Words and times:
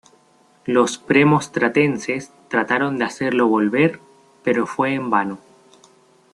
Los 0.65 0.97
premonstratenses 0.97 2.31
trataron 2.47 2.97
de 2.97 3.05
hacerlo 3.05 3.45
volver, 3.45 3.99
pero 4.43 4.65
fue 4.65 4.95
en 4.95 5.11
vano. 5.11 5.37